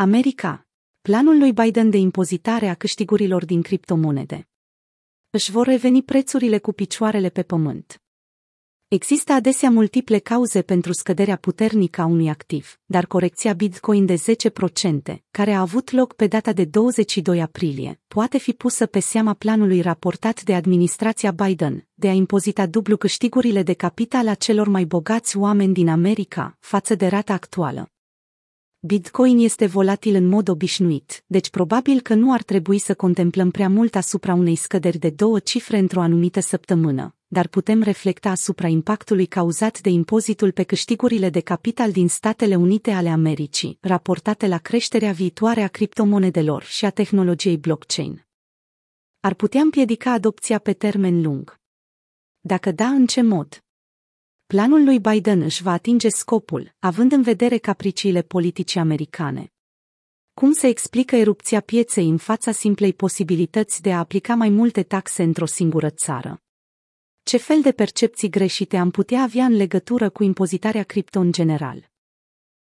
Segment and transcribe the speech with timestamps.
[0.00, 0.66] America.
[1.00, 4.48] Planul lui Biden de impozitare a câștigurilor din criptomonede.
[5.30, 8.02] Își vor reveni prețurile cu picioarele pe pământ.
[8.88, 14.14] Există adesea multiple cauze pentru scăderea puternică a unui activ, dar corecția Bitcoin de
[15.12, 19.34] 10%, care a avut loc pe data de 22 aprilie, poate fi pusă pe seama
[19.34, 24.84] planului raportat de administrația Biden de a impozita dublu câștigurile de capital a celor mai
[24.84, 27.92] bogați oameni din America față de rata actuală.
[28.80, 33.68] Bitcoin este volatil în mod obișnuit, deci probabil că nu ar trebui să contemplăm prea
[33.68, 39.26] mult asupra unei scăderi de două cifre într-o anumită săptămână, dar putem reflecta asupra impactului
[39.26, 45.12] cauzat de impozitul pe câștigurile de capital din Statele Unite ale Americii, raportate la creșterea
[45.12, 48.26] viitoare a criptomonedelor și a tehnologiei blockchain.
[49.20, 51.60] Ar putea împiedica adopția pe termen lung.
[52.40, 53.62] Dacă da, în ce mod?
[54.54, 59.52] Planul lui Biden își va atinge scopul, având în vedere capriciile politice americane.
[60.34, 65.22] Cum se explică erupția pieței în fața simplei posibilități de a aplica mai multe taxe
[65.22, 66.42] într-o singură țară?
[67.22, 71.90] Ce fel de percepții greșite am putea avea în legătură cu impozitarea cripto în general?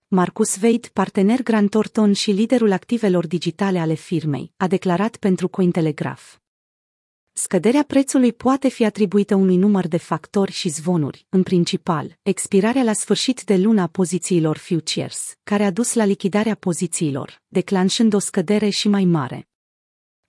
[0.07, 6.35] Marcus Veit, partener Grant Thornton și liderul activelor digitale ale firmei, a declarat pentru Cointelegraph.
[7.39, 12.93] Scăderea prețului poate fi atribuită unui număr de factori și zvonuri, în principal, expirarea la
[12.93, 18.69] sfârșit de lună a pozițiilor futures, care a dus la lichidarea pozițiilor, declanșând o scădere
[18.69, 19.46] și mai mare.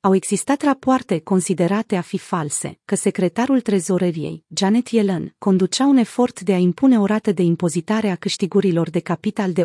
[0.09, 6.41] Au existat rapoarte considerate a fi false că secretarul trezoreriei, Janet Yellen, conducea un efort
[6.41, 9.65] de a impune o rată de impozitare a câștigurilor de capital de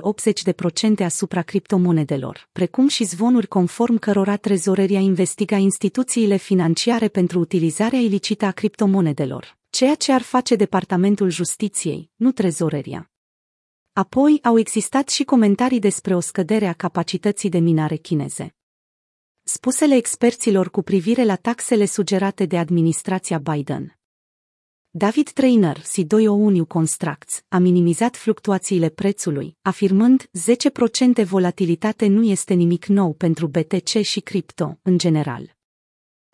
[1.02, 8.46] 80% asupra criptomonedelor, precum și zvonuri conform cărora trezoreria investiga instituțiile financiare pentru utilizarea ilicită
[8.46, 13.12] a criptomonedelor, ceea ce ar face Departamentul Justiției, nu trezoreria.
[13.94, 18.56] Apoi au existat și comentarii despre o scădere a capacității de minare chineze.
[19.56, 24.00] Spusele experților cu privire la taxele sugerate de administrația Biden.
[24.90, 30.30] David Trainer, C2O New Constructs, a minimizat fluctuațiile prețului, afirmând
[31.22, 35.56] 10% volatilitate nu este nimic nou pentru BTC și cripto, în general.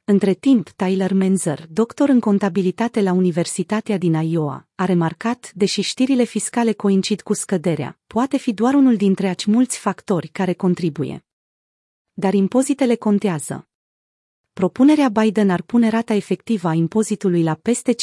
[0.04, 6.24] Între timp, Tyler Menzer, doctor în contabilitate la Universitatea din Iowa, a remarcat, deși știrile
[6.24, 11.24] fiscale coincid cu scăderea, poate fi doar unul dintre aci mulți factori care contribuie
[12.20, 13.68] dar impozitele contează.
[14.54, 17.96] Propunerea Biden ar pune rata efectivă a impozitului la peste 50%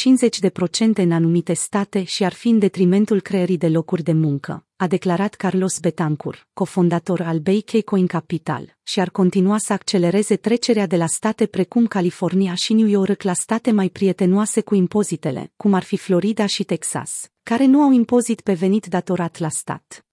[0.93, 5.33] în anumite state și ar fi în detrimentul creării de locuri de muncă, a declarat
[5.33, 11.07] Carlos Betancur, cofondator al BK Coin Capital, și ar continua să accelereze trecerea de la
[11.07, 15.97] state precum California și New York la state mai prietenoase cu impozitele, cum ar fi
[15.97, 20.06] Florida și Texas, care nu au impozit pe venit datorat la stat.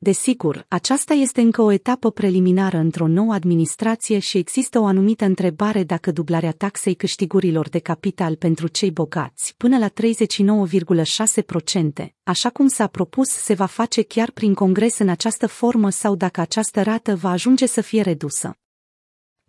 [0.00, 5.84] Desigur, aceasta este încă o etapă preliminară într-o nouă administrație și există o anumită întrebare
[5.84, 12.86] dacă dublarea taxei câștigurilor de capital pentru cei bogați până la 39,6%, așa cum s-a
[12.86, 17.30] propus, se va face chiar prin congres în această formă sau dacă această rată va
[17.30, 18.58] ajunge să fie redusă.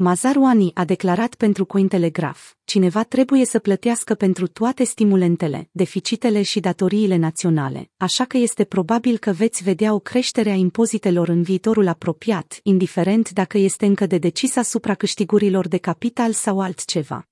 [0.02, 7.16] Mazaruani a declarat pentru Cointelegraph, cineva trebuie să plătească pentru toate stimulentele, deficitele și datoriile
[7.16, 12.60] naționale, așa că este probabil că veți vedea o creștere a impozitelor în viitorul apropiat,
[12.64, 17.28] indiferent dacă este încă de decis asupra câștigurilor de capital sau altceva.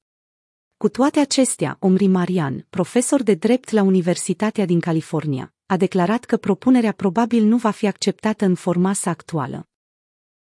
[0.78, 6.38] Cu toate acestea, Omri Marian, profesor de drept la Universitatea din California, a declarat că
[6.38, 9.68] propunerea probabil nu va fi acceptată în forma sa actuală.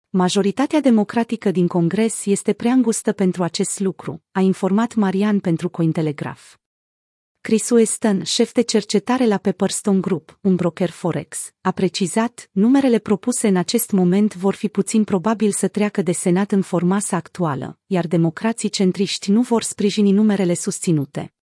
[0.09, 6.41] Majoritatea democratică din Congres este prea îngustă pentru acest lucru, a informat Marian pentru Cointelegraph.
[7.41, 13.47] Chris Weston, șef de cercetare la Pepperstone Group, un broker Forex, a precizat, numerele propuse
[13.47, 17.79] în acest moment vor fi puțin probabil să treacă de Senat în forma sa actuală,
[17.85, 21.36] iar democrații centriști nu vor sprijini numerele susținute.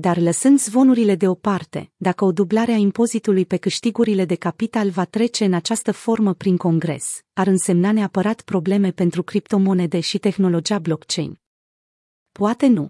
[0.00, 5.44] Dar lăsând zvonurile deoparte, dacă o dublare a impozitului pe câștigurile de capital va trece
[5.44, 11.40] în această formă prin Congres, ar însemna neapărat probleme pentru criptomonede și tehnologia blockchain.
[12.32, 12.88] Poate nu.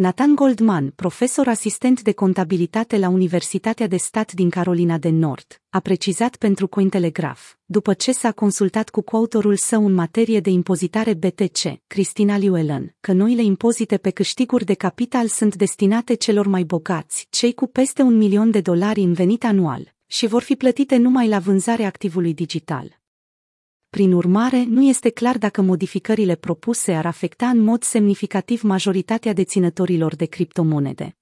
[0.00, 5.80] Nathan Goldman, profesor asistent de contabilitate la Universitatea de Stat din Carolina de Nord, a
[5.80, 11.58] precizat pentru Cointelegraph, după ce s-a consultat cu coautorul său în materie de impozitare BTC,
[11.86, 17.54] Cristina Llewellyn, că noile impozite pe câștiguri de capital sunt destinate celor mai bogați, cei
[17.54, 21.38] cu peste un milion de dolari în venit anual, și vor fi plătite numai la
[21.38, 22.99] vânzarea activului digital.
[23.90, 30.16] Prin urmare, nu este clar dacă modificările propuse ar afecta în mod semnificativ majoritatea deținătorilor
[30.16, 31.16] de criptomonede.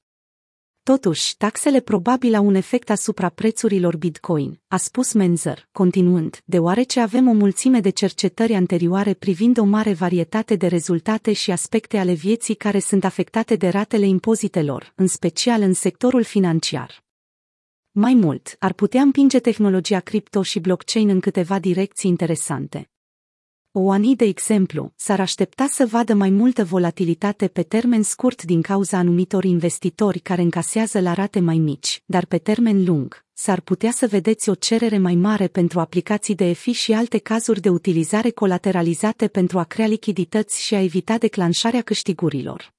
[0.82, 7.28] Totuși, taxele probabil au un efect asupra prețurilor Bitcoin, a spus Menzer, continuând, deoarece avem
[7.28, 12.54] o mulțime de cercetări anterioare privind o mare varietate de rezultate și aspecte ale vieții
[12.54, 17.06] care sunt afectate de ratele impozitelor, în special în sectorul financiar.
[18.00, 22.90] Mai mult, ar putea împinge tehnologia cripto și blockchain în câteva direcții interesante.
[23.72, 28.98] OANI, de exemplu, s-ar aștepta să vadă mai multă volatilitate pe termen scurt din cauza
[28.98, 34.06] anumitor investitori care încasează la rate mai mici, dar pe termen lung, s-ar putea să
[34.06, 39.28] vedeți o cerere mai mare pentru aplicații de EFI și alte cazuri de utilizare colateralizate
[39.28, 42.76] pentru a crea lichidități și a evita declanșarea câștigurilor.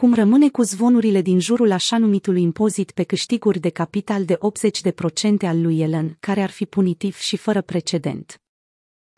[0.00, 4.38] Cum rămâne cu zvonurile din jurul așa numitului impozit pe câștiguri de capital de 80%
[5.40, 8.40] al lui Ellen, care ar fi punitiv și fără precedent?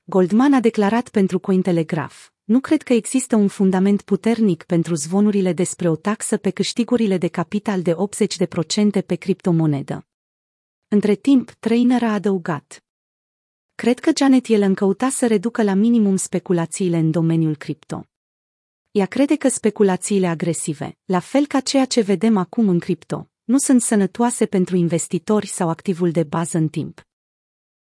[0.05, 2.15] Goldman a declarat pentru Cointelegraph,
[2.45, 7.29] nu cred că există un fundament puternic pentru zvonurile despre o taxă pe câștigurile de
[7.29, 7.95] capital de
[9.03, 10.07] 80% pe criptomonedă.
[10.89, 12.85] Între timp, Trainer a adăugat.
[13.75, 18.07] Cred că Janet Yellen căuta să reducă la minimum speculațiile în domeniul cripto.
[18.93, 23.59] Ea crede că speculațiile agresive, la fel ca ceea ce vedem acum în cripto, nu
[23.59, 27.07] sunt sănătoase pentru investitori sau activul de bază în timp.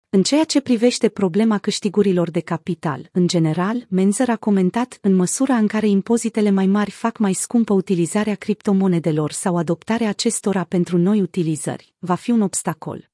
[0.09, 5.57] În ceea ce privește problema câștigurilor de capital, în general, Menzer a comentat în măsura
[5.57, 11.21] în care impozitele mai mari fac mai scumpă utilizarea criptomonedelor sau adoptarea acestora pentru noi
[11.21, 13.12] utilizări, va fi un obstacol.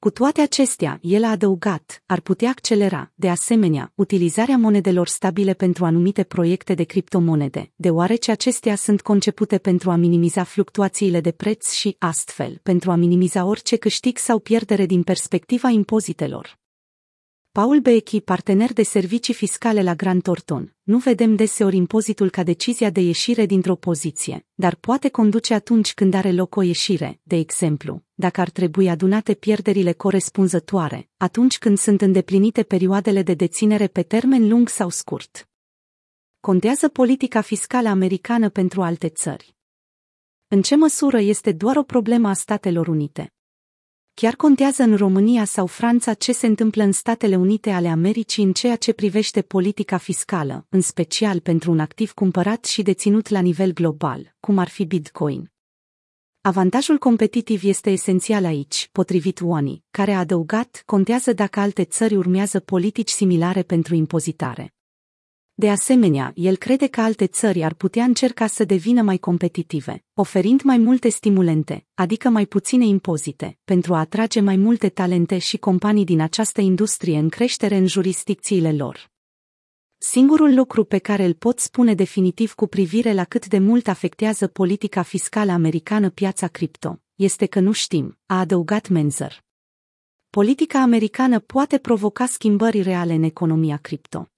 [0.00, 5.84] Cu toate acestea, el a adăugat, ar putea accelera, de asemenea, utilizarea monedelor stabile pentru
[5.84, 11.96] anumite proiecte de criptomonede, deoarece acestea sunt concepute pentru a minimiza fluctuațiile de preț și,
[11.98, 16.59] astfel, pentru a minimiza orice câștig sau pierdere din perspectiva impozitelor.
[17.52, 22.90] Paul Becky, partener de servicii fiscale la Grant Thornton, nu vedem deseori impozitul ca decizia
[22.90, 28.02] de ieșire dintr-o poziție, dar poate conduce atunci când are loc o ieșire, de exemplu,
[28.14, 34.48] dacă ar trebui adunate pierderile corespunzătoare, atunci când sunt îndeplinite perioadele de deținere pe termen
[34.48, 35.48] lung sau scurt.
[36.40, 39.56] Contează politica fiscală americană pentru alte țări.
[40.48, 43.32] În ce măsură este doar o problemă a Statelor Unite?
[44.20, 48.52] Chiar contează în România sau Franța ce se întâmplă în Statele Unite ale Americii în
[48.52, 53.72] ceea ce privește politica fiscală, în special pentru un activ cumpărat și deținut la nivel
[53.72, 55.52] global, cum ar fi Bitcoin.
[56.40, 62.60] Avantajul competitiv este esențial aici, potrivit UANI, care a adăugat, contează dacă alte țări urmează
[62.60, 64.74] politici similare pentru impozitare.
[65.60, 70.62] De asemenea, el crede că alte țări ar putea încerca să devină mai competitive, oferind
[70.62, 76.04] mai multe stimulente, adică mai puține impozite, pentru a atrage mai multe talente și companii
[76.04, 79.10] din această industrie în creștere în jurisdicțiile lor.
[79.98, 84.46] Singurul lucru pe care îl pot spune definitiv cu privire la cât de mult afectează
[84.46, 89.44] politica fiscală americană piața cripto, este că nu știm, a adăugat Menzer.
[90.30, 94.28] Politica americană poate provoca schimbări reale în economia cripto.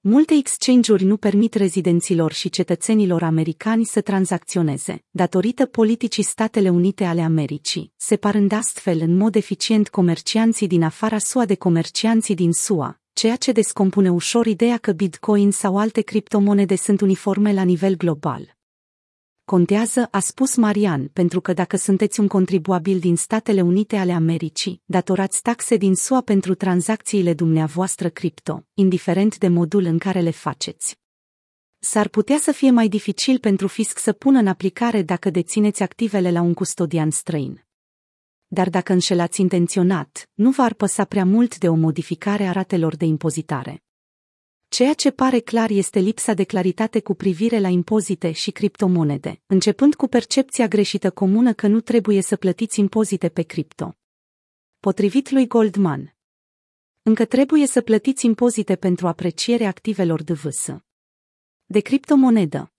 [0.00, 7.20] Multe exchange-uri nu permit rezidenților și cetățenilor americani să tranzacționeze, datorită politicii Statele Unite ale
[7.20, 13.36] Americii, separând astfel în mod eficient comercianții din afara SUA de comercianții din SUA, ceea
[13.36, 18.57] ce descompune ușor ideea că Bitcoin sau alte criptomonede sunt uniforme la nivel global.
[19.54, 24.82] Contează, a spus Marian, pentru că dacă sunteți un contribuabil din Statele Unite ale Americii,
[24.84, 30.98] datorați taxe din SUA pentru tranzacțiile dumneavoastră cripto, indiferent de modul în care le faceți.
[31.78, 36.30] S-ar putea să fie mai dificil pentru fisc să pună în aplicare dacă dețineți activele
[36.30, 37.66] la un custodian străin.
[38.46, 43.04] Dar dacă înșelați intenționat, nu v-ar păsa prea mult de o modificare a ratelor de
[43.04, 43.82] impozitare.
[44.68, 49.94] Ceea ce pare clar este lipsa de claritate cu privire la impozite și criptomonede, începând
[49.94, 53.96] cu percepția greșită comună că nu trebuie să plătiți impozite pe cripto.
[54.78, 56.16] Potrivit lui Goldman,
[57.02, 60.84] încă trebuie să plătiți impozite pentru aprecierea activelor de vâsă.
[61.64, 62.72] De criptomonedă,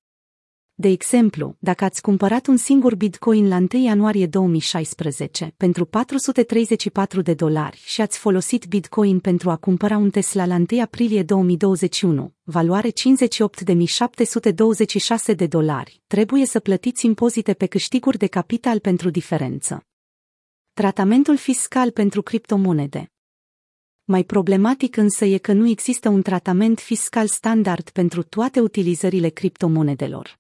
[0.82, 7.34] de exemplu, dacă ați cumpărat un singur Bitcoin la 1 ianuarie 2016 pentru 434 de
[7.34, 12.90] dolari și ați folosit Bitcoin pentru a cumpăra un Tesla la 1 aprilie 2021, valoare
[12.90, 12.96] 58.726
[15.36, 19.86] de dolari, trebuie să plătiți impozite pe câștiguri de capital pentru diferență.
[20.74, 23.12] Tratamentul fiscal pentru criptomonede
[24.04, 30.39] mai problematic însă e că nu există un tratament fiscal standard pentru toate utilizările criptomonedelor.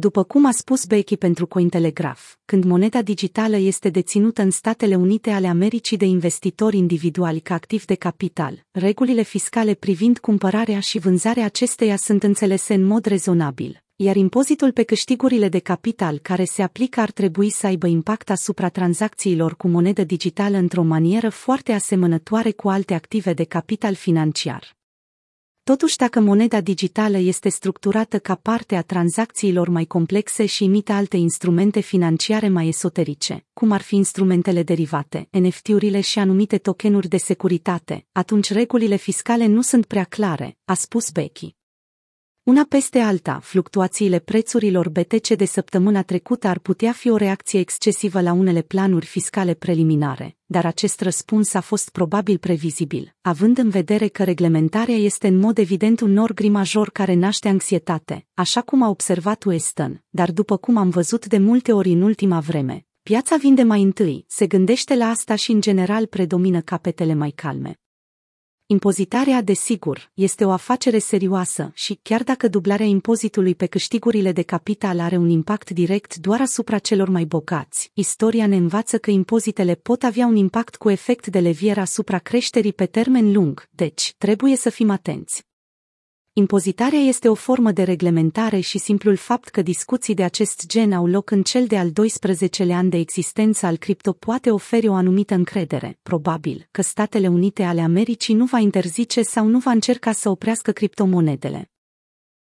[0.00, 5.30] După cum a spus Becky pentru Cointelegraph, când moneda digitală este deținută în Statele Unite
[5.30, 11.44] ale Americii de investitori individuali ca activ de capital, regulile fiscale privind cumpărarea și vânzarea
[11.44, 17.00] acesteia sunt înțelese în mod rezonabil, iar impozitul pe câștigurile de capital care se aplică
[17.00, 22.68] ar trebui să aibă impact asupra tranzacțiilor cu monedă digitală într-o manieră foarte asemănătoare cu
[22.68, 24.78] alte active de capital financiar.
[25.64, 31.16] Totuși, dacă moneda digitală este structurată ca parte a tranzacțiilor mai complexe și imită alte
[31.16, 38.06] instrumente financiare mai esoterice, cum ar fi instrumentele derivate, NFT-urile și anumite tokenuri de securitate,
[38.12, 41.59] atunci regulile fiscale nu sunt prea clare, a spus Becky.
[42.42, 48.20] Una peste alta, fluctuațiile prețurilor BTC de săptămâna trecută ar putea fi o reacție excesivă
[48.20, 54.08] la unele planuri fiscale preliminare, dar acest răspuns a fost probabil previzibil, având în vedere
[54.08, 58.88] că reglementarea este în mod evident un orgri major care naște anxietate, așa cum a
[58.88, 63.62] observat Weston, dar după cum am văzut de multe ori în ultima vreme, piața vinde
[63.62, 67.80] mai întâi, se gândește la asta și în general predomină capetele mai calme.
[68.72, 75.00] Impozitarea, desigur, este o afacere serioasă și, chiar dacă dublarea impozitului pe câștigurile de capital
[75.00, 80.02] are un impact direct doar asupra celor mai bogați, istoria ne învață că impozitele pot
[80.02, 84.70] avea un impact cu efect de levier asupra creșterii pe termen lung, deci trebuie să
[84.70, 85.49] fim atenți.
[86.40, 91.06] Impozitarea este o formă de reglementare și simplul fapt că discuții de acest gen au
[91.06, 95.98] loc în cel de-al 12-lea an de existență al cripto poate oferi o anumită încredere,
[96.02, 100.70] probabil, că Statele Unite ale Americii nu va interzice sau nu va încerca să oprească
[100.70, 101.70] criptomonedele.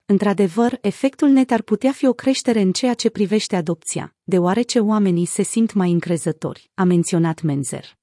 [0.06, 5.26] Într-adevăr, efectul net ar putea fi o creștere în ceea ce privește adopția, deoarece oamenii
[5.26, 8.02] se simt mai încrezători, a menționat Menzer.